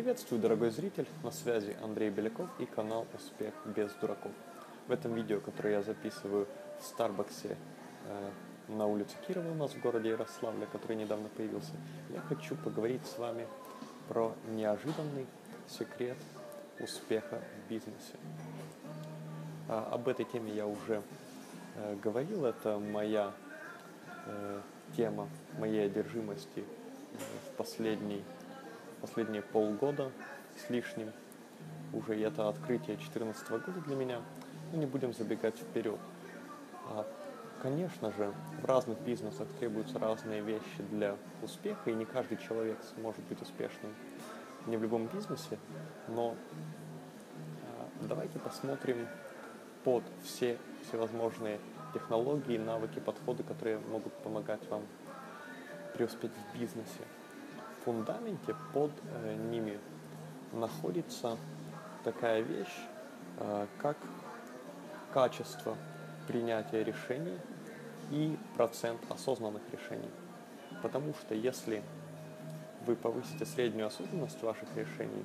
Приветствую, 0.00 0.40
дорогой 0.40 0.70
зритель! 0.70 1.06
На 1.22 1.30
связи 1.30 1.76
Андрей 1.82 2.08
Беляков 2.08 2.48
и 2.58 2.64
канал 2.64 3.06
«Успех 3.14 3.52
без 3.66 3.92
дураков». 4.00 4.32
В 4.88 4.92
этом 4.92 5.12
видео, 5.12 5.40
которое 5.40 5.74
я 5.74 5.82
записываю 5.82 6.48
в 6.80 6.86
Старбаксе 6.86 7.58
э, 8.06 8.30
на 8.68 8.86
улице 8.86 9.14
Кирова 9.28 9.50
у 9.50 9.54
нас 9.54 9.72
в 9.72 9.80
городе 9.82 10.08
Ярославля, 10.08 10.64
который 10.72 10.96
недавно 10.96 11.28
появился, 11.28 11.72
я 12.14 12.20
хочу 12.22 12.56
поговорить 12.56 13.04
с 13.04 13.18
вами 13.18 13.46
про 14.08 14.34
неожиданный 14.48 15.26
секрет 15.68 16.16
успеха 16.78 17.38
в 17.38 17.68
бизнесе. 17.70 18.16
А, 19.68 19.86
об 19.92 20.08
этой 20.08 20.24
теме 20.24 20.50
я 20.50 20.66
уже 20.66 21.02
э, 21.76 21.96
говорил, 22.02 22.46
это 22.46 22.78
моя 22.78 23.34
э, 24.24 24.60
тема 24.96 25.28
моей 25.58 25.84
одержимости 25.84 26.60
э, 26.60 27.18
в 27.52 27.56
последний 27.58 28.24
последние 29.00 29.42
полгода 29.42 30.10
с 30.56 30.70
лишним. 30.70 31.12
Уже 31.92 32.20
это 32.20 32.48
открытие 32.48 32.96
2014 32.96 33.50
года 33.50 33.80
для 33.86 33.96
меня. 33.96 34.20
Но 34.72 34.78
не 34.78 34.86
будем 34.86 35.12
забегать 35.12 35.56
вперед. 35.56 35.98
А, 36.88 37.06
конечно 37.62 38.12
же, 38.12 38.32
в 38.62 38.64
разных 38.64 39.00
бизнесах 39.00 39.48
требуются 39.58 39.98
разные 39.98 40.42
вещи 40.42 40.82
для 40.90 41.16
успеха, 41.42 41.90
и 41.90 41.94
не 41.94 42.04
каждый 42.04 42.38
человек 42.38 42.78
сможет 42.94 43.22
быть 43.24 43.42
успешным 43.42 43.92
не 44.66 44.76
в 44.76 44.82
любом 44.82 45.06
бизнесе, 45.06 45.58
но 46.08 46.34
а, 47.64 47.88
давайте 48.02 48.38
посмотрим 48.38 49.06
под 49.84 50.04
все 50.22 50.58
всевозможные 50.86 51.58
технологии, 51.94 52.58
навыки, 52.58 53.00
подходы, 53.00 53.42
которые 53.42 53.78
могут 53.78 54.12
помогать 54.22 54.60
вам 54.68 54.82
преуспеть 55.94 56.32
в 56.32 56.58
бизнесе 56.58 57.04
фундаменте 57.84 58.54
под 58.72 58.90
э, 59.02 59.34
ними 59.50 59.78
находится 60.52 61.36
такая 62.04 62.40
вещь, 62.40 62.76
э, 63.38 63.66
как 63.78 63.96
качество 65.12 65.76
принятия 66.26 66.84
решений 66.84 67.38
и 68.10 68.38
процент 68.56 69.00
осознанных 69.10 69.62
решений. 69.72 70.10
Потому 70.82 71.14
что 71.14 71.34
если 71.34 71.82
вы 72.86 72.96
повысите 72.96 73.44
среднюю 73.44 73.88
осознанность 73.88 74.42
ваших 74.42 74.68
решений, 74.76 75.24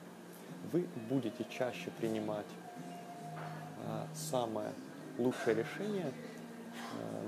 вы 0.72 0.88
будете 1.10 1.46
чаще 1.50 1.92
принимать 1.92 2.48
э, 3.84 4.06
самое 4.14 4.72
лучшее 5.18 5.56
решение, 5.56 6.12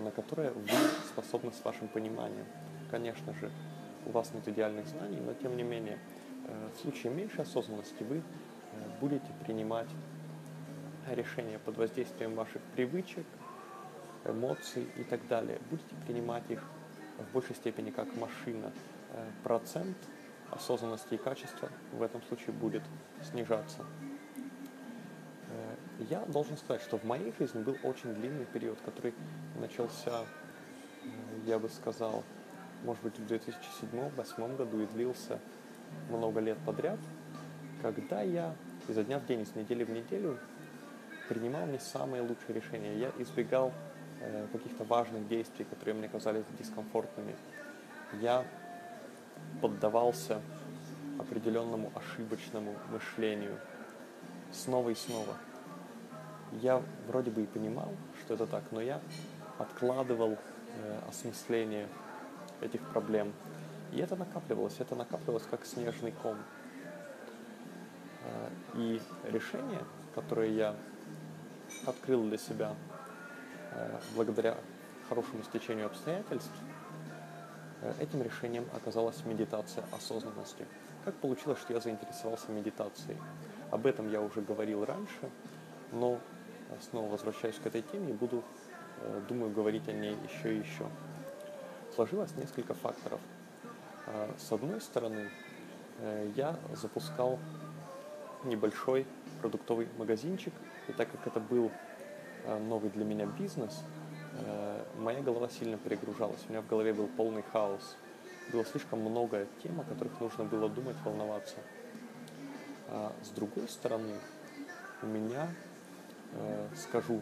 на 0.03 0.11
которое 0.11 0.51
вы 0.51 0.69
способны 1.09 1.51
с 1.53 1.63
вашим 1.63 1.87
пониманием. 1.87 2.45
Конечно 2.91 3.33
же, 3.33 3.49
у 4.07 4.11
вас 4.11 4.33
нет 4.33 4.47
идеальных 4.47 4.87
знаний, 4.87 5.19
но 5.19 5.33
тем 5.33 5.57
не 5.57 5.63
менее, 5.63 5.99
э, 6.45 6.69
в 6.73 6.79
случае 6.79 7.13
меньшей 7.13 7.41
осознанности 7.41 8.03
вы 8.03 8.17
э, 8.17 8.21
будете 9.01 9.27
принимать 9.45 9.89
решения 11.09 11.59
под 11.59 11.77
воздействием 11.77 12.35
ваших 12.35 12.61
привычек, 12.75 13.25
эмоций 14.25 14.87
и 14.97 15.03
так 15.03 15.25
далее. 15.27 15.59
Будете 15.69 15.95
принимать 16.05 16.49
их 16.49 16.63
в 17.17 17.33
большей 17.33 17.55
степени 17.55 17.91
как 17.91 18.07
машина. 18.15 18.71
Э, 19.11 19.29
процент 19.43 19.97
осознанности 20.51 21.15
и 21.15 21.17
качества 21.17 21.69
в 21.91 22.01
этом 22.01 22.21
случае 22.23 22.53
будет 22.53 22.83
снижаться. 23.21 23.83
Я 26.09 26.19
должен 26.25 26.57
сказать, 26.57 26.81
что 26.81 26.97
в 26.97 27.03
моей 27.03 27.33
жизни 27.39 27.61
был 27.61 27.75
очень 27.83 28.13
длинный 28.13 28.45
период, 28.45 28.79
который 28.85 29.13
начался, 29.59 30.25
я 31.45 31.57
бы 31.57 31.67
сказал, 31.69 32.23
может 32.83 33.03
быть, 33.03 33.17
в 33.19 33.25
2007-2008 33.31 34.57
году 34.57 34.81
и 34.81 34.85
длился 34.87 35.39
много 36.09 36.39
лет 36.39 36.57
подряд, 36.65 36.99
когда 37.81 38.21
я 38.21 38.55
изо 38.87 39.03
дня 39.03 39.19
в 39.19 39.25
день, 39.25 39.41
из 39.41 39.55
недели 39.55 39.83
в 39.83 39.89
неделю 39.89 40.37
принимал 41.27 41.65
не 41.67 41.79
самые 41.79 42.21
лучшие 42.21 42.55
решения. 42.55 42.97
Я 42.97 43.11
избегал 43.17 43.73
э, 44.21 44.47
каких-то 44.51 44.83
важных 44.85 45.27
действий, 45.27 45.65
которые 45.65 45.95
мне 45.95 46.07
казались 46.07 46.45
дискомфортными. 46.57 47.35
Я 48.21 48.45
поддавался 49.61 50.41
определенному 51.19 51.91
ошибочному 51.95 52.75
мышлению 52.91 53.57
снова 54.51 54.89
и 54.89 54.95
снова. 54.95 55.35
Я 56.53 56.81
вроде 57.07 57.31
бы 57.31 57.43
и 57.43 57.45
понимал, 57.45 57.91
что 58.21 58.35
это 58.35 58.47
так, 58.47 58.63
но 58.71 58.81
я 58.81 59.01
откладывал 59.57 60.31
э, 60.31 60.99
осмысление 61.09 61.87
этих 62.61 62.81
проблем. 62.81 63.33
И 63.91 63.99
это 63.99 64.15
накапливалось, 64.15 64.75
это 64.79 64.95
накапливалось 64.95 65.45
как 65.49 65.65
снежный 65.65 66.11
ком. 66.11 66.37
А, 68.25 68.49
и 68.75 69.01
решение, 69.23 69.83
которое 70.13 70.49
я 70.49 70.75
открыл 71.85 72.23
для 72.23 72.37
себя 72.37 72.75
а, 73.71 73.99
благодаря 74.15 74.57
хорошему 75.09 75.43
стечению 75.43 75.85
обстоятельств, 75.87 76.51
а, 77.81 77.93
этим 77.99 78.21
решением 78.21 78.65
оказалась 78.73 79.23
медитация 79.25 79.85
осознанности. 79.91 80.65
Как 81.05 81.15
получилось, 81.15 81.59
что 81.59 81.73
я 81.73 81.79
заинтересовался 81.79 82.51
медитацией? 82.51 83.17
Об 83.71 83.85
этом 83.85 84.09
я 84.11 84.21
уже 84.21 84.41
говорил 84.41 84.83
раньше, 84.83 85.29
но 85.93 86.19
снова 86.89 87.11
возвращаюсь 87.11 87.55
к 87.55 87.65
этой 87.65 87.81
теме 87.81 88.09
и 88.09 88.13
буду, 88.13 88.43
думаю, 89.29 89.53
говорить 89.53 89.87
о 89.87 89.93
ней 89.93 90.17
еще 90.27 90.53
и 90.53 90.59
еще 90.59 90.89
сложилось 91.97 92.35
несколько 92.37 92.75
факторов. 92.75 93.19
А, 94.05 94.29
с 94.37 94.51
одной 94.51 94.79
стороны, 94.81 95.31
э, 95.99 96.31
я 96.35 96.55
запускал 96.75 97.39
небольшой 98.43 99.07
продуктовый 99.41 99.87
магазинчик, 99.97 100.53
и 100.87 100.91
так 100.91 101.09
как 101.09 101.25
это 101.25 101.39
был 101.39 101.71
э, 102.43 102.59
новый 102.59 102.91
для 102.91 103.03
меня 103.03 103.25
бизнес, 103.25 103.81
э, 104.33 104.83
моя 104.99 105.21
голова 105.21 105.49
сильно 105.49 105.75
перегружалась, 105.79 106.39
у 106.47 106.51
меня 106.51 106.61
в 106.61 106.67
голове 106.67 106.93
был 106.93 107.07
полный 107.07 107.41
хаос. 107.41 107.97
Было 108.51 108.63
слишком 108.63 108.99
много 108.99 109.47
тем, 109.63 109.81
о 109.81 109.83
которых 109.83 110.21
нужно 110.21 110.43
было 110.43 110.69
думать, 110.69 110.97
волноваться. 111.03 111.55
А 112.89 113.11
с 113.23 113.29
другой 113.29 113.67
стороны, 113.67 114.13
у 115.01 115.07
меня, 115.07 115.49
скажу, 116.77 117.21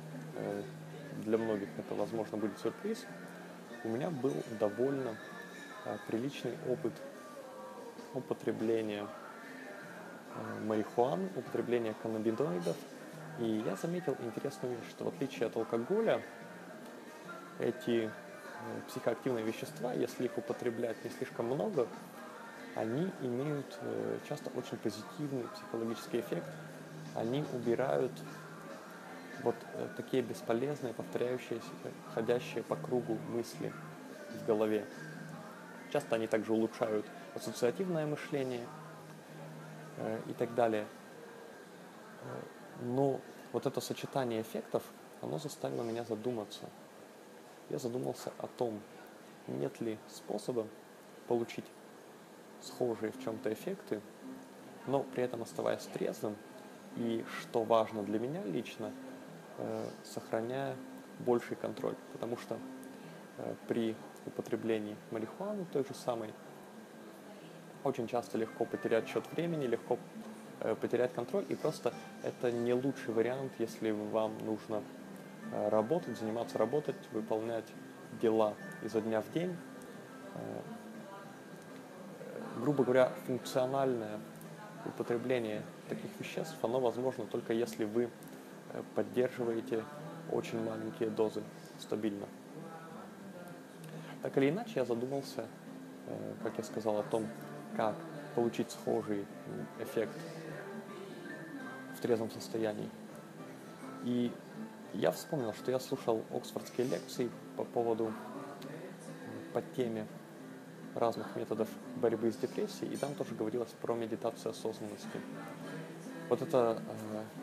для 1.24 1.40
многих 1.40 1.70
это, 1.80 1.96
возможно, 1.96 2.38
будет 2.38 2.60
сюрприз, 2.60 3.06
у 3.86 3.88
меня 3.88 4.10
был 4.10 4.34
довольно 4.60 5.16
а, 5.86 5.98
приличный 6.08 6.58
опыт 6.68 6.94
употребления 8.14 9.08
а, 10.34 10.66
марихуаны, 10.66 11.30
употребления 11.36 11.94
каннабидоидов. 12.02 12.76
И 13.40 13.64
я 13.66 13.76
заметил 13.76 14.18
интересную 14.20 14.76
вещь, 14.76 14.90
что 14.90 15.06
в 15.06 15.10
отличие 15.10 15.48
от 15.48 15.56
алкоголя, 15.56 16.22
эти 17.60 18.06
э, 18.06 18.10
психоактивные 18.88 19.44
вещества, 19.44 19.94
если 19.94 20.26
их 20.26 20.38
употреблять 20.38 21.02
не 21.04 21.10
слишком 21.10 21.48
много, 21.48 21.88
они 22.76 23.12
имеют 23.22 23.78
э, 23.82 24.18
часто 24.28 24.50
очень 24.58 24.78
позитивный 24.78 25.44
психологический 25.54 26.22
эффект. 26.22 26.48
Они 27.14 27.46
убирают 27.54 28.12
вот 29.44 29.56
э, 29.74 29.88
такие 29.98 30.24
бесполезные, 30.24 30.94
повторяющиеся, 30.94 31.70
ходящие 32.14 32.64
по 32.64 32.76
кругу 32.76 33.18
мысли 33.30 33.72
в 34.34 34.46
голове. 34.46 34.86
Часто 35.92 36.16
они 36.16 36.28
также 36.28 36.54
улучшают 36.54 37.06
ассоциативное 37.36 38.06
мышление 38.06 38.66
э, 39.98 40.22
и 40.28 40.34
так 40.34 40.54
далее. 40.56 40.88
Э, 42.22 42.42
но 42.82 43.20
вот 43.52 43.66
это 43.66 43.82
сочетание 43.82 44.42
эффектов, 44.42 44.84
оно 45.22 45.38
заставило 45.38 45.84
меня 45.84 46.04
задуматься. 46.04 46.70
Я 47.70 47.80
задумался 47.80 48.32
о 48.38 48.48
том, 48.48 48.80
нет 49.48 49.80
ли 49.82 49.98
способа 50.08 50.68
получить 51.28 51.66
схожие 52.62 53.12
в 53.12 53.24
чем-то 53.24 53.52
эффекты, 53.52 54.02
но 54.88 55.04
при 55.04 55.24
этом 55.24 55.42
оставаясь 55.42 55.86
трезвым, 55.86 56.36
и 56.96 57.26
что 57.40 57.64
важно 57.64 58.04
для 58.04 58.20
меня 58.20 58.44
лично– 58.44 58.92
сохраняя 60.04 60.76
больший 61.20 61.56
контроль, 61.56 61.96
потому 62.14 62.38
что 62.38 62.58
э, 63.38 63.54
при 63.68 63.96
употреблении 64.26 64.96
марихуаны 65.12 65.66
той 65.72 65.84
же 65.86 65.94
самой 65.94 66.34
очень 67.84 68.08
часто 68.08 68.38
легко 68.38 68.66
потерять 68.66 69.08
счет 69.08 69.24
времени, 69.32 69.66
легко 69.66 69.98
э, 70.62 70.76
потерять 70.76 71.14
контроль, 71.14 71.46
и 71.50 71.56
просто 71.56 71.94
это 72.24 72.52
не 72.52 72.74
лучший 72.74 73.14
вариант, 73.14 73.54
если 73.60 73.92
вам 73.92 74.34
нужно 74.46 74.84
работать, 75.70 76.18
заниматься 76.18 76.58
работать, 76.58 76.96
выполнять 77.12 77.66
дела 78.20 78.56
изо 78.84 79.00
дня 79.00 79.22
в 79.22 79.32
день. 79.32 79.56
Грубо 82.58 82.84
говоря, 82.84 83.12
функциональное 83.28 84.20
употребление 84.86 85.62
таких 85.88 86.10
веществ, 86.20 86.58
оно 86.64 86.80
возможно 86.80 87.26
только 87.26 87.54
если 87.54 87.86
вы 87.86 88.10
поддерживаете 88.96 89.84
очень 90.32 90.64
маленькие 90.64 91.10
дозы 91.10 91.44
стабильно. 91.80 92.26
Так 94.22 94.38
или 94.38 94.50
иначе, 94.50 94.72
я 94.76 94.86
задумался, 94.86 95.46
э, 96.08 96.34
как 96.44 96.58
я 96.58 96.64
сказал, 96.64 96.98
о 96.98 97.04
том, 97.04 97.28
как 97.78 97.96
получить 98.34 98.72
схожий 98.72 99.26
эффект 99.80 100.18
в 101.96 102.02
трезвом 102.02 102.32
состоянии. 102.32 102.90
И 104.04 104.32
я 104.94 105.12
вспомнил, 105.12 105.54
что 105.54 105.72
я 105.72 105.80
слушал 105.80 106.24
оксфордские 106.32 106.88
лекции 106.88 107.30
по 107.58 107.64
поводу, 107.64 108.14
по 109.54 109.62
теме 109.76 110.06
разных 110.96 111.36
методов 111.36 111.68
борьбы 111.98 112.32
с 112.32 112.38
депрессией, 112.38 112.94
и 112.94 112.98
там 112.98 113.14
тоже 113.16 113.36
говорилось 113.36 113.72
про 113.82 113.94
медитацию 113.94 114.52
осознанности. 114.52 115.20
Вот 116.30 116.42
это 116.42 116.82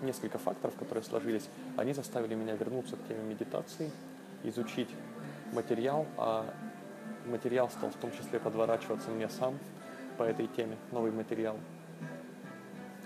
э, 0.01 0.05
несколько 0.05 0.39
факторов, 0.39 0.75
которые 0.77 1.05
сложились, 1.05 1.49
они 1.77 1.93
заставили 1.93 2.35
меня 2.35 2.55
вернуться 2.57 2.97
к 2.97 3.07
теме 3.07 3.23
медитации, 3.23 3.91
изучить 4.43 4.89
материал, 5.53 6.07
а 6.17 6.53
материал 7.27 7.71
стал 7.71 7.91
в 7.91 7.97
том 7.97 8.11
числе 8.11 8.41
подворачиваться 8.41 9.11
мне 9.11 9.29
сам 9.29 9.59
по 10.19 10.25
этой 10.25 10.49
теме, 10.49 10.77
новый 10.91 11.13
материал. 11.13 11.57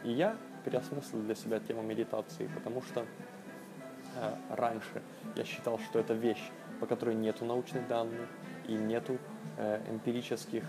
И 0.03 0.13
я 0.13 0.37
переосмыслил 0.65 1.23
для 1.23 1.35
себя 1.35 1.61
тему 1.61 1.83
медитации, 1.83 2.49
потому 2.55 2.81
что 2.83 3.01
э, 3.01 4.35
раньше 4.51 5.03
я 5.37 5.45
считал, 5.45 5.79
что 5.79 5.99
это 5.99 6.15
вещь, 6.15 6.51
по 6.81 6.87
которой 6.87 7.15
нету 7.15 7.45
научных 7.45 7.87
данных 7.87 8.29
и 8.67 8.73
нету 8.73 9.19
э, 9.59 9.81
эмпирических 9.91 10.65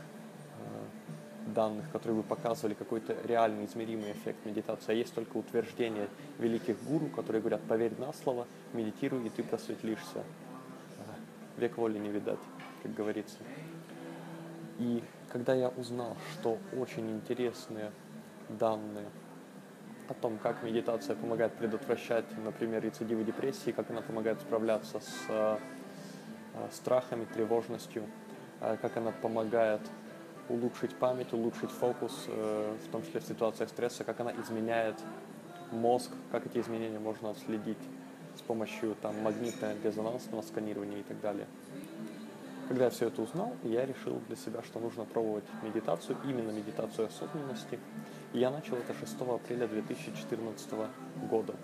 данных, 1.54 1.90
которые 1.92 2.18
бы 2.18 2.24
показывали 2.24 2.74
какой-то 2.74 3.16
реальный 3.24 3.66
измеримый 3.66 4.12
эффект 4.12 4.46
медитации, 4.46 4.92
а 4.92 4.96
есть 4.96 5.14
только 5.14 5.38
утверждения 5.38 6.08
великих 6.40 6.82
гуру, 6.84 7.08
которые 7.08 7.42
говорят, 7.42 7.62
поверь 7.62 7.94
на 7.98 8.14
слово, 8.14 8.48
медитируй, 8.74 9.26
и 9.26 9.30
ты 9.30 9.44
просветлишься. 9.44 10.20
Э, 10.20 11.02
век 11.58 11.78
воли 11.78 11.98
не 11.98 12.10
видать, 12.10 12.40
как 12.84 12.94
говорится. 12.94 13.38
И 14.80 15.04
когда 15.30 15.54
я 15.54 15.70
узнал, 15.70 16.16
что 16.34 16.58
очень 16.78 17.10
интересные 17.12 17.92
данные 18.50 19.08
о 20.10 20.14
том, 20.14 20.38
как 20.38 20.64
медитация 20.64 21.16
помогает 21.16 21.54
предотвращать, 21.54 22.26
например, 22.38 22.84
рецидивы 22.84 23.24
депрессии, 23.24 23.72
как 23.72 23.90
она 23.90 24.02
помогает 24.02 24.40
справляться 24.40 25.00
с 25.00 25.26
э, 25.28 25.58
страхами, 26.72 27.26
тревожностью, 27.26 28.04
э, 28.62 28.78
как 28.82 28.96
она 28.98 29.12
помогает 29.12 29.82
улучшить 30.50 30.96
память, 30.96 31.34
улучшить 31.34 31.72
фокус, 31.72 32.26
э, 32.28 32.78
в 32.88 32.92
том 32.92 33.04
числе 33.04 33.20
в 33.20 33.24
ситуациях 33.26 33.70
стресса, 33.70 34.04
как 34.04 34.20
она 34.20 34.32
изменяет 34.34 34.96
мозг, 35.72 36.12
как 36.32 36.46
эти 36.46 36.60
изменения 36.60 37.00
можно 37.00 37.30
отследить 37.32 37.78
с 38.38 38.42
помощью 38.42 38.96
там, 39.02 39.16
магнитно-резонансного 39.24 40.42
сканирования 40.42 41.00
и 41.00 41.04
так 41.04 41.20
далее. 41.22 41.48
Когда 42.68 42.86
я 42.86 42.90
все 42.90 43.08
это 43.08 43.22
узнал, 43.22 43.54
я 43.64 43.86
решил 43.86 44.22
для 44.28 44.36
себя, 44.36 44.62
что 44.62 44.80
нужно 44.80 45.06
пробовать 45.06 45.46
медитацию, 45.64 46.18
именно 46.26 46.52
медитацию 46.52 47.08
осознанности. 47.08 47.80
И 48.34 48.40
я 48.40 48.52
начал 48.52 48.76
это 48.76 48.94
6 48.94 49.22
апреля 49.22 49.68
2014 49.68 50.70
года. 51.30 51.56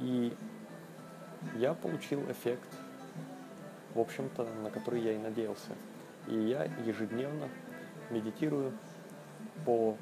И 0.00 0.32
я 1.56 1.74
получил 1.74 2.22
эффект, 2.30 2.68
в 3.94 4.00
общем-то, 4.00 4.46
на 4.62 4.70
который 4.70 5.00
я 5.00 5.12
и 5.12 5.18
надеялся. 5.18 5.72
И 6.26 6.34
я 6.34 6.64
ежедневно 6.84 7.48
медитирую 8.10 8.72
по 9.64 9.96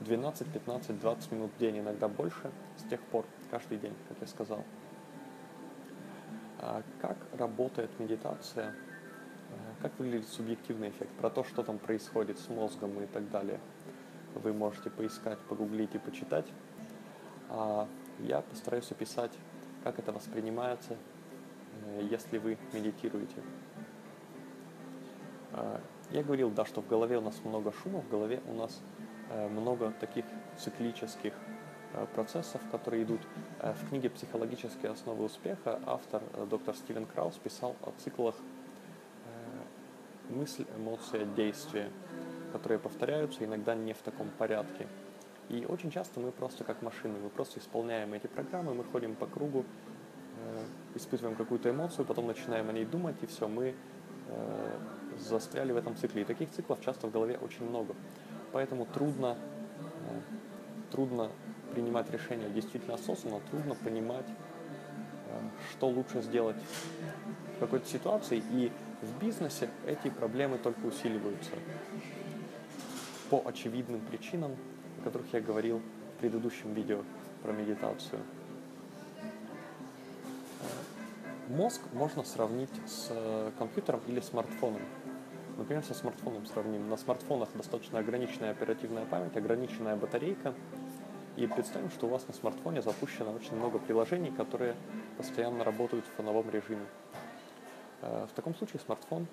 12, 0.00 0.46
15, 0.46 1.00
20 1.00 1.32
минут 1.32 1.50
в 1.56 1.58
день, 1.58 1.78
иногда 1.80 2.08
больше, 2.08 2.50
с 2.76 2.88
тех 2.88 3.00
пор, 3.00 3.24
каждый 3.50 3.78
день, 3.78 3.94
как 4.08 4.18
я 4.20 4.26
сказал. 4.26 4.64
А 6.60 6.82
как 7.00 7.16
работает 7.36 7.90
медитация, 7.98 8.74
а 9.50 9.82
как 9.82 9.98
выглядит 9.98 10.28
субъективный 10.28 10.90
эффект, 10.90 11.10
про 11.20 11.30
то, 11.30 11.44
что 11.44 11.62
там 11.62 11.78
происходит 11.78 12.38
с 12.38 12.48
мозгом 12.48 13.00
и 13.02 13.06
так 13.06 13.30
далее. 13.30 13.60
Вы 14.34 14.52
можете 14.52 14.90
поискать, 14.90 15.38
погуглить 15.48 15.94
и 15.94 15.98
почитать. 15.98 16.46
А 17.48 17.88
я 18.20 18.40
постараюсь 18.42 18.90
описать, 18.90 19.32
как 19.84 19.98
это 19.98 20.12
воспринимается, 20.12 20.96
если 22.10 22.38
вы 22.38 22.58
медитируете. 22.72 23.42
А, 25.52 25.80
я 26.10 26.22
говорил, 26.22 26.50
да, 26.50 26.64
что 26.64 26.80
в 26.80 26.88
голове 26.88 27.18
у 27.18 27.22
нас 27.22 27.40
много 27.44 27.72
шума, 27.72 28.00
в 28.00 28.08
голове 28.08 28.40
у 28.46 28.54
нас 28.54 28.80
э, 29.30 29.48
много 29.48 29.92
таких 30.00 30.24
циклических 30.58 31.32
Э, 31.94 32.06
процессов, 32.14 32.60
которые 32.70 33.04
идут. 33.04 33.20
Э, 33.60 33.72
в 33.72 33.88
книге 33.88 34.10
«Психологические 34.10 34.92
основы 34.92 35.24
успеха» 35.24 35.80
автор 35.86 36.22
э, 36.34 36.46
доктор 36.48 36.76
Стивен 36.76 37.06
Краус 37.06 37.36
писал 37.36 37.76
о 37.82 37.92
циклах 38.02 38.34
мысль, 40.28 40.66
эмоция, 40.76 41.24
действие, 41.24 41.90
которые 42.52 42.78
повторяются 42.78 43.42
иногда 43.46 43.74
не 43.74 43.94
в 43.94 43.98
таком 44.02 44.28
порядке. 44.36 44.86
И 45.48 45.64
очень 45.66 45.90
часто 45.90 46.20
мы 46.20 46.32
просто 46.32 46.64
как 46.64 46.82
машины, 46.82 47.18
мы 47.18 47.30
просто 47.30 47.60
исполняем 47.60 48.12
эти 48.12 48.26
программы, 48.26 48.74
мы 48.74 48.84
ходим 48.84 49.14
по 49.14 49.26
кругу, 49.26 49.64
испытываем 50.94 51.36
какую-то 51.36 51.70
эмоцию, 51.70 52.04
потом 52.04 52.26
начинаем 52.26 52.68
о 52.68 52.72
ней 52.72 52.84
думать, 52.84 53.16
и 53.22 53.26
все, 53.26 53.48
мы 53.48 53.74
застряли 55.18 55.72
в 55.72 55.76
этом 55.76 55.96
цикле. 55.96 56.22
И 56.22 56.24
таких 56.24 56.50
циклов 56.50 56.80
часто 56.84 57.06
в 57.06 57.10
голове 57.10 57.38
очень 57.38 57.68
много. 57.68 57.94
Поэтому 58.52 58.86
трудно, 58.86 59.36
трудно 60.90 61.30
принимать 61.72 62.10
решения 62.10 62.48
действительно 62.48 62.94
осознанно, 62.94 63.40
трудно 63.50 63.74
понимать, 63.74 64.26
э, 64.26 65.40
что 65.70 65.88
лучше 65.88 66.22
сделать 66.22 66.56
в 67.56 67.60
какой-то 67.60 67.86
ситуации. 67.86 68.42
И 68.52 68.72
в 69.02 69.20
бизнесе 69.20 69.68
эти 69.86 70.08
проблемы 70.08 70.58
только 70.58 70.80
усиливаются 70.86 71.52
по 73.30 73.42
очевидным 73.44 74.00
причинам, 74.00 74.56
о 75.00 75.04
которых 75.04 75.32
я 75.32 75.40
говорил 75.40 75.80
в 76.16 76.20
предыдущем 76.20 76.72
видео 76.72 77.02
про 77.42 77.52
медитацию. 77.52 78.20
Мозг 81.48 81.80
можно 81.92 82.24
сравнить 82.24 82.70
с 82.86 83.08
э, 83.10 83.50
компьютером 83.58 84.00
или 84.06 84.20
смартфоном. 84.20 84.82
Например, 85.56 85.84
со 85.84 85.94
смартфоном 85.94 86.46
сравним. 86.46 86.88
На 86.88 86.96
смартфонах 86.96 87.48
достаточно 87.54 87.98
ограниченная 87.98 88.52
оперативная 88.52 89.04
память, 89.06 89.36
ограниченная 89.36 89.96
батарейка– 89.96 90.54
и 91.38 91.46
представим, 91.46 91.88
что 91.90 92.06
у 92.06 92.10
вас 92.10 92.26
на 92.26 92.34
смартфоне 92.34 92.82
запущено 92.82 93.32
очень 93.32 93.54
много 93.54 93.78
приложений, 93.78 94.32
которые 94.36 94.74
постоянно 95.16 95.62
работают 95.62 96.04
в 96.04 96.16
фоновом 96.16 96.50
режиме. 96.50 96.84
Э, 98.02 98.26
в 98.28 98.34
таком 98.34 98.56
случае 98.56 98.80
смартфон, 98.80 99.28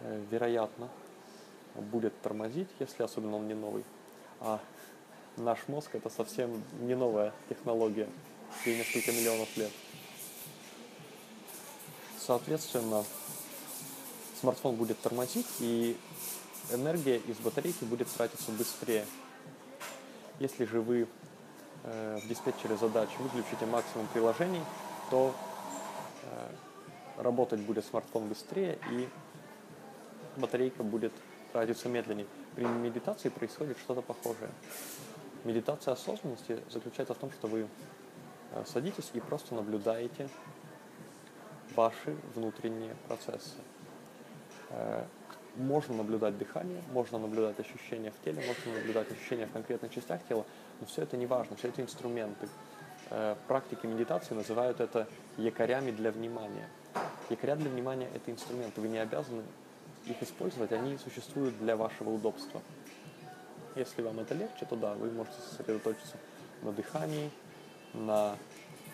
э, 0.00 0.22
вероятно, 0.30 0.88
будет 1.74 2.18
тормозить, 2.20 2.68
если 2.78 3.02
особенно 3.02 3.38
он 3.38 3.48
не 3.48 3.54
новый. 3.54 3.84
А 4.40 4.60
наш 5.36 5.66
мозг 5.66 5.96
это 5.96 6.10
совсем 6.10 6.62
не 6.82 6.94
новая 6.94 7.32
технология, 7.48 8.08
ей 8.64 8.78
несколько 8.78 9.10
миллионов 9.10 9.56
лет. 9.56 9.72
Соответственно, 12.26 13.04
смартфон 14.40 14.74
будет 14.74 14.98
тормозить, 15.00 15.46
и 15.60 15.96
энергия 16.72 17.18
из 17.18 17.36
батарейки 17.36 17.84
будет 17.84 18.08
тратиться 18.08 18.50
быстрее. 18.50 19.06
Если 20.40 20.64
же 20.64 20.80
вы 20.80 21.06
э, 21.84 22.18
в 22.20 22.28
диспетчере 22.28 22.76
задач 22.78 23.10
выключите 23.20 23.64
максимум 23.66 24.08
приложений, 24.08 24.62
то 25.08 25.32
э, 26.24 27.22
работать 27.22 27.60
будет 27.60 27.84
смартфон 27.84 28.26
быстрее 28.26 28.76
и 28.90 29.08
батарейка 30.36 30.82
будет 30.82 31.12
тратиться 31.52 31.88
медленнее. 31.88 32.26
При 32.56 32.64
медитации 32.64 33.28
происходит 33.28 33.78
что-то 33.78 34.02
похожее. 34.02 34.50
Медитация 35.44 35.94
осознанности 35.94 36.58
заключается 36.70 37.14
в 37.14 37.18
том, 37.18 37.30
что 37.30 37.46
вы 37.46 37.68
э, 38.50 38.64
садитесь 38.66 39.10
и 39.14 39.20
просто 39.20 39.54
наблюдаете 39.54 40.28
ваши 41.76 42.16
внутренние 42.34 42.96
процессы. 43.06 43.58
Э, 44.70 45.04
можно 45.56 45.94
наблюдать 45.94 46.36
дыхание, 46.36 46.82
можно 46.92 47.18
наблюдать 47.18 47.58
ощущения 47.60 48.10
в 48.10 48.24
теле, 48.24 48.42
можно 48.46 48.78
наблюдать 48.78 49.10
ощущения 49.10 49.46
в 49.46 49.52
конкретных 49.52 49.94
частях 49.94 50.20
тела, 50.28 50.44
но 50.80 50.86
все 50.86 51.02
это 51.02 51.16
не 51.16 51.26
важно, 51.26 51.56
все 51.56 51.68
это 51.68 51.82
инструменты. 51.82 52.48
Э, 53.10 53.36
практики 53.46 53.86
медитации 53.86 54.34
называют 54.34 54.80
это 54.80 55.06
якорями 55.36 55.90
для 55.90 56.10
внимания. 56.10 56.68
Якоря 57.30 57.56
для 57.56 57.70
внимания– 57.70 58.08
это 58.14 58.30
инструменты, 58.30 58.80
вы 58.80 58.88
не 58.88 58.98
обязаны 58.98 59.42
их 60.06 60.22
использовать, 60.22 60.72
они 60.72 60.96
существуют 60.98 61.58
для 61.58 61.76
вашего 61.76 62.10
удобства. 62.10 62.60
Если 63.74 64.00
вам 64.00 64.20
это 64.20 64.34
легче, 64.34 64.64
то 64.64 64.76
да, 64.76 64.94
вы 64.94 65.10
можете 65.10 65.36
сосредоточиться 65.40 66.16
на 66.62 66.72
дыхании, 66.72 67.30
на 67.92 68.36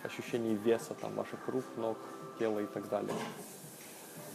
ощущении 0.02 0.54
веса 0.54 0.94
там, 0.94 1.14
ваших 1.14 1.46
рук, 1.48 1.64
ног, 1.76 1.98
тела 2.38 2.60
и 2.60 2.66
так 2.66 2.88
далее. 2.88 3.14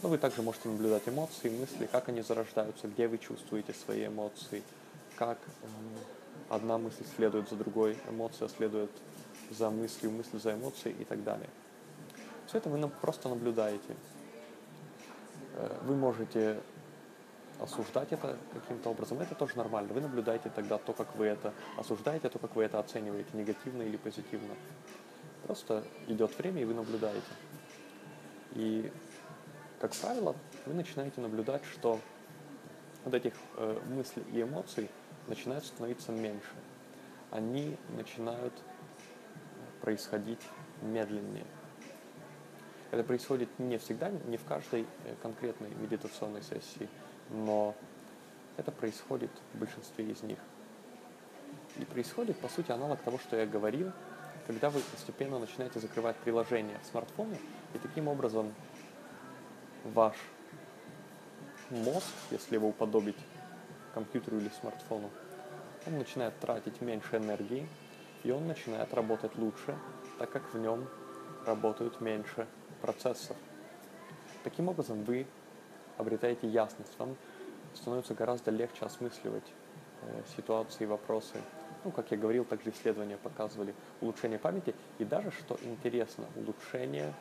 Но 0.02 0.08
вы 0.08 0.18
также 0.18 0.42
можете 0.42 0.68
наблюдать 0.68 1.08
эмоции, 1.08 1.48
мысли, 1.48 1.88
как 1.90 2.08
они 2.08 2.22
зарождаются, 2.22 2.86
где 2.86 3.08
вы 3.08 3.18
чувствуете 3.18 3.74
свои 3.74 4.06
эмоции, 4.06 4.62
как 5.16 5.38
одна 6.48 6.78
мысль 6.78 7.04
следует 7.16 7.48
за 7.48 7.56
другой, 7.56 7.96
эмоция 8.08 8.48
следует 8.48 8.90
за 9.50 9.70
мыслью, 9.70 10.12
мысль 10.12 10.38
за 10.38 10.54
эмоцией 10.54 10.94
и 11.00 11.04
так 11.04 11.24
далее. 11.24 11.48
Все 12.46 12.58
это 12.58 12.68
вы 12.68 12.88
просто 12.88 13.28
наблюдаете. 13.28 13.96
Э, 15.56 15.76
вы 15.82 15.96
можете 15.96 16.60
осуждать 17.60 18.12
это 18.12 18.36
каким-то 18.54 18.90
образом, 18.90 19.18
это 19.20 19.34
тоже 19.34 19.56
нормально. 19.56 19.92
Вы 19.92 20.00
наблюдаете 20.00 20.50
тогда 20.54 20.78
то, 20.78 20.92
как 20.92 21.14
вы 21.16 21.26
это 21.26 21.52
осуждаете, 21.76 22.28
то, 22.28 22.38
как 22.38 22.54
вы 22.54 22.64
это 22.64 22.78
оцениваете, 22.78 23.28
негативно 23.34 23.82
или 23.82 23.96
позитивно. 23.96 24.54
Просто 25.44 25.84
идет 26.06 26.36
время, 26.38 26.62
и 26.62 26.64
вы 26.64 26.74
наблюдаете. 26.74 27.26
И, 28.54 28.90
как 29.80 29.92
правило, 29.94 30.34
вы 30.66 30.74
начинаете 30.74 31.20
наблюдать, 31.20 31.64
что 31.64 32.00
вот 33.04 33.14
этих 33.14 33.34
э, 33.56 33.80
мыслей 33.88 34.24
и 34.32 34.42
эмоций 34.42 34.90
начинает 35.26 35.64
становиться 35.64 36.12
меньше. 36.12 36.54
Они 37.30 37.76
начинают 37.96 38.54
происходить 39.80 40.40
медленнее. 40.82 41.46
Это 42.90 43.04
происходит 43.04 43.48
не 43.58 43.78
всегда, 43.78 44.10
не 44.10 44.36
в 44.36 44.44
каждой 44.44 44.86
э, 45.04 45.14
конкретной 45.22 45.70
медитационной 45.70 46.42
сессии, 46.42 46.88
но 47.30 47.74
это 48.56 48.72
происходит 48.72 49.30
в 49.52 49.58
большинстве 49.58 50.06
из 50.06 50.22
них. 50.22 50.38
И 51.76 51.84
происходит, 51.84 52.38
по 52.38 52.48
сути, 52.48 52.72
аналог 52.72 53.00
того, 53.02 53.18
что 53.18 53.36
я 53.36 53.46
говорил, 53.46 53.92
когда 54.46 54.70
вы 54.70 54.80
постепенно 54.80 55.38
начинаете 55.38 55.78
закрывать 55.78 56.16
приложение 56.16 56.78
в 56.82 56.86
смартфоне, 56.86 57.38
и 57.74 57.78
таким 57.78 58.08
образом 58.08 58.54
ваш 59.84 60.16
мозг, 61.70 62.06
если 62.30 62.54
его 62.54 62.68
уподобить 62.68 63.18
компьютеру 63.94 64.38
или 64.38 64.50
смартфону, 64.60 65.10
он 65.86 65.98
начинает 65.98 66.38
тратить 66.40 66.80
меньше 66.80 67.16
энергии, 67.16 67.68
и 68.24 68.30
он 68.30 68.46
начинает 68.46 68.92
работать 68.94 69.36
лучше, 69.36 69.76
так 70.18 70.30
как 70.30 70.52
в 70.52 70.58
нем 70.58 70.88
работают 71.46 72.00
меньше 72.00 72.46
процессов. 72.82 73.36
Таким 74.44 74.68
образом, 74.68 75.02
вы 75.04 75.26
обретаете 75.96 76.48
ясность, 76.48 76.92
вам 76.98 77.16
становится 77.74 78.14
гораздо 78.14 78.50
легче 78.50 78.84
осмысливать 78.84 79.52
э, 80.02 80.22
ситуации, 80.36 80.86
вопросы. 80.86 81.40
Ну, 81.84 81.90
как 81.90 82.10
я 82.10 82.16
говорил, 82.16 82.44
также 82.44 82.70
исследования 82.70 83.16
показывали 83.16 83.74
улучшение 84.00 84.38
памяти. 84.38 84.74
И 84.98 85.04
даже, 85.04 85.30
что 85.30 85.58
интересно, 85.62 86.26
улучшение, 86.36 87.14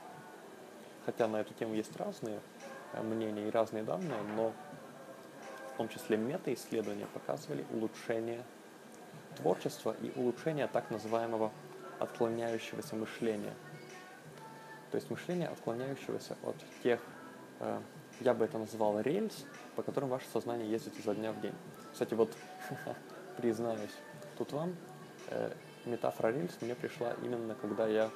хотя 1.08 1.30
на 1.30 1.38
эту 1.38 1.54
тему 1.54 1.74
есть 1.74 1.96
разные 1.96 2.42
э, 2.92 3.02
мнения 3.02 3.48
и 3.48 3.50
разные 3.50 3.82
данные, 3.82 4.22
но 4.36 4.52
в 5.74 5.78
том 5.78 5.88
числе 5.88 6.18
мета-исследования 6.18 7.08
показывали 7.14 7.66
улучшение 7.72 8.44
творчества 9.38 9.96
и 10.02 10.12
улучшение 10.20 10.68
так 10.68 10.92
называемого 10.92 11.52
отклоняющегося 12.00 12.98
мышления. 12.98 13.54
То 14.92 14.96
есть 14.98 15.10
мышление 15.10 15.48
отклоняющегося 15.48 16.36
от 16.44 16.58
тех 16.84 17.00
э, 17.62 17.80
я 18.20 18.34
бы 18.34 18.44
это 18.44 18.58
назвал 18.58 19.00
рельс, 19.00 19.46
по 19.78 19.84
которым 19.84 20.10
ваше 20.10 20.28
сознание 20.28 20.70
ездит 20.70 21.00
изо 21.00 21.16
дня 21.16 21.32
в 21.32 21.40
день. 21.40 21.56
Кстати, 21.94 22.16
вот 22.16 22.36
признаюсь, 23.38 23.96
тут 24.38 24.52
вам 24.52 24.76
э, 25.30 25.54
метафора 25.86 26.34
рельс 26.34 26.58
мне 26.60 26.76
пришла 26.76 27.14
именно 27.24 27.56
когда 27.56 27.88
я 27.88 28.12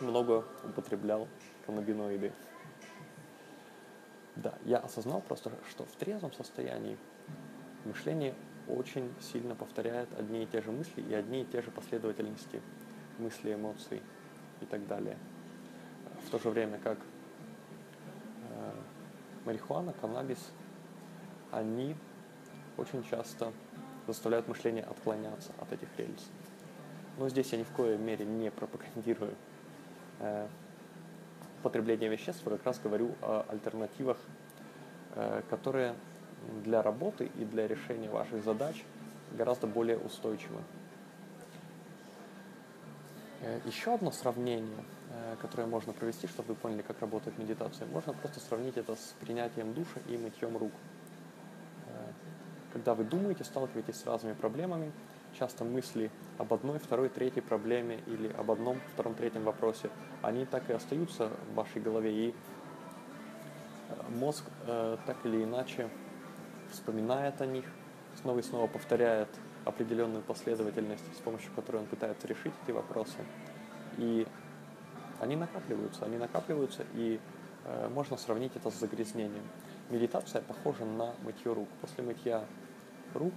много 0.00 0.44
употреблял 0.62 1.26
каннабиноиды. 1.66 2.32
Да, 4.36 4.54
я 4.64 4.78
осознал 4.78 5.20
просто, 5.20 5.52
что 5.70 5.84
в 5.84 5.92
трезвом 5.92 6.32
состоянии 6.32 6.98
мышление 7.84 8.34
очень 8.68 9.12
сильно 9.20 9.54
повторяет 9.54 10.08
одни 10.18 10.42
и 10.42 10.46
те 10.46 10.60
же 10.60 10.72
мысли 10.72 11.02
и 11.02 11.14
одни 11.14 11.42
и 11.42 11.44
те 11.44 11.62
же 11.62 11.70
последовательности 11.70 12.60
мыслей, 13.18 13.54
эмоций 13.54 14.02
и 14.60 14.64
так 14.64 14.86
далее. 14.86 15.16
В 16.26 16.30
то 16.30 16.38
же 16.38 16.50
время 16.50 16.78
как 16.82 16.98
марихуана, 19.44 19.92
каннабис, 19.92 20.50
они 21.50 21.94
очень 22.76 23.04
часто 23.04 23.52
заставляют 24.06 24.48
мышление 24.48 24.84
отклоняться 24.84 25.52
от 25.58 25.72
этих 25.72 25.88
рельс. 25.96 26.28
Но 27.18 27.28
здесь 27.28 27.52
я 27.52 27.58
ни 27.58 27.62
в 27.62 27.70
коей 27.70 27.96
мере 27.96 28.24
не 28.24 28.50
пропагандирую 28.50 29.34
э, 30.18 30.48
потребление 31.64 32.08
веществ, 32.08 32.42
я 32.46 32.52
как 32.52 32.66
раз 32.66 32.78
говорю 32.78 33.14
о 33.20 33.44
альтернативах, 33.48 34.18
э, 35.16 35.42
которые 35.50 35.94
для 36.62 36.82
работы 36.82 37.30
и 37.38 37.44
для 37.44 37.66
решения 37.66 38.08
ваших 38.08 38.44
задач 38.44 38.84
гораздо 39.32 39.66
более 39.66 39.98
устойчивы. 39.98 40.60
Э, 43.40 43.58
еще 43.66 43.94
одно 43.94 44.12
сравнение– 44.12 44.84
Э, 45.16 45.36
которое 45.40 45.66
можно 45.66 45.92
провести, 45.92 46.26
чтобы 46.26 46.48
вы 46.48 46.54
поняли, 46.56 46.82
как 46.82 47.00
работает 47.00 47.38
медитация. 47.38 47.86
Можно 47.86 48.14
просто 48.14 48.40
сравнить 48.40 48.76
это 48.76 48.96
с 48.96 49.14
принятием 49.20 49.72
душа 49.72 50.00
и 50.08 50.16
мытьем 50.16 50.56
рук. 50.56 50.72
Когда 52.72 52.94
вы 52.94 53.04
думаете, 53.04 53.44
сталкиваетесь 53.44 54.00
с 54.00 54.04
разными 54.04 54.34
проблемами, 54.34 54.90
часто 55.38 55.64
мысли 55.64 56.10
об 56.38 56.52
одной, 56.52 56.78
второй, 56.78 57.08
третьей 57.08 57.42
проблеме 57.42 58.00
или 58.06 58.32
об 58.32 58.50
одном, 58.50 58.78
втором, 58.92 59.14
третьем 59.14 59.44
вопросе, 59.44 59.90
они 60.22 60.44
так 60.46 60.68
и 60.70 60.72
остаются 60.72 61.30
в 61.50 61.54
вашей 61.54 61.80
голове, 61.80 62.12
и 62.12 62.34
э, 63.88 63.94
мозг 64.10 64.44
так 64.66 65.16
или 65.24 65.44
иначе 65.44 65.88
вспоминает 66.70 67.40
о 67.40 67.46
них, 67.46 67.64
снова 68.20 68.38
и 68.38 68.42
снова 68.42 68.66
повторяет 68.66 69.28
определенную 69.64 70.22
последовательность, 70.22 71.04
с 71.16 71.20
помощью 71.20 71.52
которой 71.54 71.78
он 71.78 71.86
пытается 71.86 72.26
решить 72.26 72.52
эти 72.64 72.72
вопросы. 72.72 73.16
И 73.98 74.26
они 75.20 75.36
накапливаются, 75.36 76.04
они 76.04 76.18
накапливаются, 76.18 76.84
и 76.94 77.20
э, 77.64 77.88
можно 77.88 78.16
сравнить 78.16 78.52
это 78.56 78.70
с 78.70 78.74
загрязнением. 78.74 79.44
Медитация 79.90 80.42
похожа 80.42 80.84
на 80.84 81.14
мытье 81.22 81.52
рук. 81.52 81.68
После 81.80 82.04
мытья 82.04 82.44
рук 83.14 83.34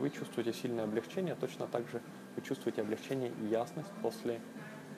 вы 0.00 0.10
чувствуете 0.10 0.52
сильное 0.52 0.84
облегчение, 0.84 1.34
точно 1.34 1.66
так 1.66 1.86
же 1.88 2.00
вы 2.34 2.42
чувствуете 2.42 2.80
облегчение 2.80 3.30
и 3.40 3.46
ясность 3.46 3.90
после 4.02 4.40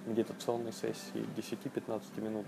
медитационной 0.07 0.73
сессии 0.73 1.27
10-15 1.37 2.21
минут. 2.21 2.47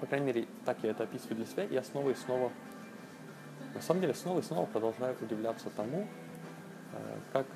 По 0.00 0.06
крайней 0.06 0.26
мере, 0.26 0.48
так 0.64 0.78
я 0.82 0.90
это 0.90 1.04
описываю 1.04 1.36
для 1.36 1.46
себя, 1.46 1.62
я 1.64 1.82
снова 1.82 2.10
и 2.10 2.14
снова, 2.14 2.50
на 3.74 3.80
самом 3.80 4.00
деле, 4.00 4.14
снова 4.14 4.40
и 4.40 4.42
снова 4.42 4.66
продолжаю 4.66 5.16
удивляться 5.20 5.70
тому, 5.70 6.08
э, 6.92 7.18
как 7.32 7.46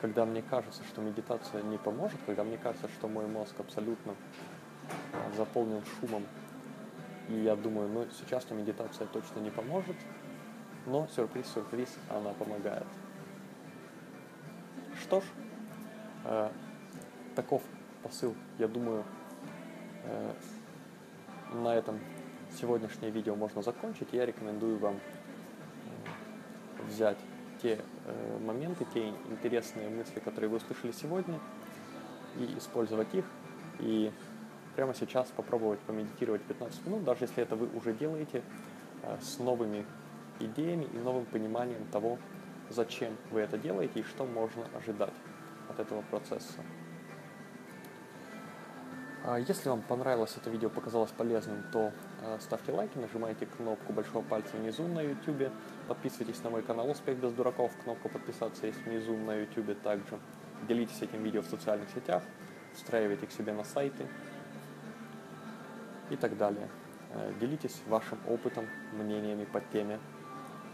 когда 0.00 0.24
мне 0.24 0.42
кажется, 0.42 0.82
что 0.84 1.02
медитация 1.02 1.62
не 1.62 1.76
поможет, 1.76 2.18
когда 2.24 2.44
мне 2.44 2.56
кажется, 2.56 2.88
что 2.88 3.08
мой 3.08 3.26
мозг 3.26 3.58
абсолютно 3.58 4.14
а, 5.12 5.36
заполнен 5.36 5.82
шумом, 5.98 6.24
и 7.28 7.34
я 7.34 7.56
думаю, 7.56 7.88
ну 7.88 8.06
сейчас-то 8.16 8.54
медитация 8.54 9.06
точно 9.08 9.40
не 9.40 9.50
поможет, 9.50 9.96
но 10.88 11.06
сюрприз-сюрприз, 11.14 11.96
она 12.10 12.30
помогает. 12.30 12.86
Что 15.00 15.20
ж, 15.20 15.24
э, 16.24 16.50
таков 17.34 17.62
посыл, 18.02 18.34
я 18.58 18.68
думаю, 18.68 19.04
э, 20.04 20.32
на 21.52 21.74
этом 21.74 22.00
сегодняшнее 22.58 23.10
видео 23.10 23.34
можно 23.36 23.62
закончить. 23.62 24.08
Я 24.12 24.26
рекомендую 24.26 24.78
вам 24.78 24.96
э, 24.96 26.82
взять 26.88 27.18
те 27.62 27.80
э, 28.06 28.38
моменты, 28.44 28.86
те 28.92 29.08
интересные 29.30 29.88
мысли, 29.88 30.20
которые 30.20 30.50
вы 30.50 30.56
услышали 30.56 30.92
сегодня, 30.92 31.38
и 32.36 32.58
использовать 32.58 33.12
их. 33.14 33.24
И 33.80 34.12
прямо 34.76 34.94
сейчас 34.94 35.28
попробовать 35.28 35.80
помедитировать 35.80 36.42
15 36.42 36.86
минут, 36.86 37.04
даже 37.04 37.24
если 37.24 37.42
это 37.42 37.56
вы 37.56 37.68
уже 37.76 37.92
делаете, 37.92 38.42
э, 39.02 39.16
с 39.20 39.38
новыми 39.38 39.84
идеями 40.40 40.84
и 40.92 40.98
новым 40.98 41.24
пониманием 41.26 41.84
того, 41.86 42.18
зачем 42.70 43.16
вы 43.30 43.40
это 43.40 43.58
делаете 43.58 44.00
и 44.00 44.02
что 44.02 44.24
можно 44.24 44.66
ожидать 44.74 45.14
от 45.68 45.78
этого 45.80 46.02
процесса. 46.02 46.60
А 49.24 49.38
если 49.38 49.68
вам 49.68 49.82
понравилось 49.82 50.34
это 50.36 50.48
видео, 50.48 50.70
показалось 50.70 51.10
полезным, 51.10 51.62
то 51.70 51.92
э, 52.22 52.38
ставьте 52.40 52.72
лайки, 52.72 52.96
нажимайте 52.96 53.44
кнопку 53.44 53.92
большого 53.92 54.22
пальца 54.22 54.56
внизу 54.56 54.86
на 54.86 55.00
YouTube, 55.02 55.52
подписывайтесь 55.86 56.42
на 56.44 56.50
мой 56.50 56.62
канал 56.62 56.88
«Успех 56.88 57.18
без 57.18 57.32
дураков», 57.32 57.72
кнопка 57.82 58.08
подписаться 58.08 58.66
есть 58.66 58.82
внизу 58.86 59.16
на 59.16 59.34
YouTube 59.34 59.78
также. 59.82 60.18
Делитесь 60.66 61.02
этим 61.02 61.22
видео 61.22 61.42
в 61.42 61.46
социальных 61.46 61.90
сетях, 61.90 62.22
встраивайте 62.72 63.26
к 63.26 63.32
себе 63.32 63.52
на 63.52 63.64
сайты 63.64 64.06
и 66.08 66.16
так 66.16 66.38
далее. 66.38 66.68
Э, 67.10 67.32
делитесь 67.38 67.82
вашим 67.86 68.18
опытом, 68.26 68.66
мнениями 68.92 69.44
по 69.44 69.60
теме 69.60 69.98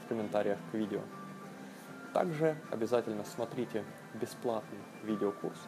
в 0.04 0.08
комментариях 0.08 0.58
к 0.70 0.74
видео. 0.74 1.00
Также 2.12 2.56
обязательно 2.70 3.24
смотрите 3.24 3.84
бесплатный 4.14 4.78
видеокурс 5.02 5.58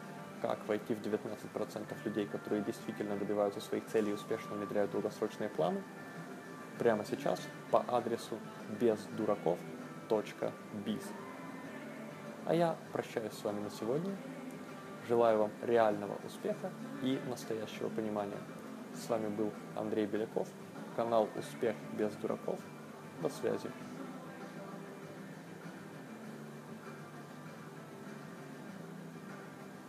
как 0.41 0.59
войти 0.67 0.93
в 0.93 1.01
19% 1.01 1.85
людей, 2.05 2.25
которые 2.25 2.63
действительно 2.63 3.17
добиваются 3.17 3.59
своих 3.59 3.85
целей 3.87 4.11
и 4.11 4.13
успешно 4.13 4.55
внедряют 4.55 4.91
долгосрочные 4.91 5.49
планы, 5.49 5.81
прямо 6.77 7.03
сейчас 7.05 7.41
по 7.71 7.83
адресу 7.87 8.37
бездураков.biz. 8.79 11.03
А 12.45 12.53
я 12.53 12.75
прощаюсь 12.93 13.33
с 13.33 13.43
вами 13.43 13.61
на 13.61 13.69
сегодня. 13.69 14.15
Желаю 15.07 15.39
вам 15.39 15.51
реального 15.63 16.17
успеха 16.25 16.71
и 17.01 17.19
настоящего 17.29 17.89
понимания. 17.89 18.37
С 18.93 19.09
вами 19.09 19.27
был 19.27 19.51
Андрей 19.75 20.05
Беляков. 20.05 20.47
канал 20.95 21.29
«Успех 21.35 21.75
без 21.97 22.13
дураков». 22.15 22.59
До 23.21 23.29
связи. 23.29 23.69